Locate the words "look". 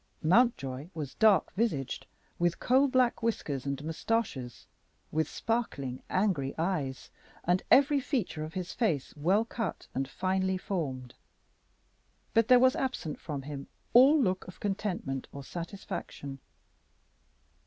14.19-14.47